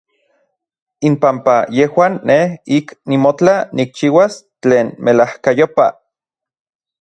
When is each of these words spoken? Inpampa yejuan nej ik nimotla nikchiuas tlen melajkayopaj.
Inpampa 1.09 1.55
yejuan 1.77 2.13
nej 2.29 2.45
ik 2.77 2.87
nimotla 3.09 3.55
nikchiuas 3.75 4.33
tlen 4.61 4.87
melajkayopaj. 5.03 5.91